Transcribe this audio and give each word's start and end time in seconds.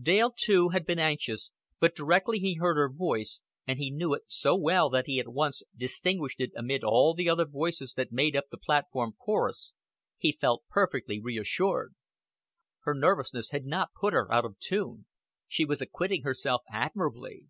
Dale 0.00 0.32
too 0.34 0.70
had 0.70 0.86
been 0.86 0.98
anxious, 0.98 1.50
but 1.78 1.94
directly 1.94 2.38
he 2.38 2.54
heard 2.54 2.76
her 2.78 2.88
voice 2.90 3.42
and 3.66 3.78
he 3.78 3.90
knew 3.90 4.14
it 4.14 4.22
so 4.28 4.56
well 4.56 4.88
that 4.88 5.04
he 5.06 5.20
at 5.20 5.28
once 5.28 5.62
distinguished 5.76 6.40
it 6.40 6.52
amid 6.56 6.82
all 6.82 7.12
the 7.12 7.28
other 7.28 7.44
voices 7.44 7.92
that 7.92 8.10
made 8.10 8.34
up 8.34 8.46
the 8.50 8.56
platform 8.56 9.12
chorus 9.12 9.74
he 10.16 10.32
felt 10.40 10.64
perfectly 10.70 11.20
reassured. 11.20 11.94
Her 12.84 12.94
nervousness 12.94 13.50
had 13.50 13.66
not 13.66 13.90
put 13.92 14.14
her 14.14 14.32
out 14.32 14.46
of 14.46 14.58
tune: 14.58 15.04
she 15.48 15.66
was 15.66 15.82
acquitting 15.82 16.22
herself 16.22 16.62
admirably. 16.72 17.48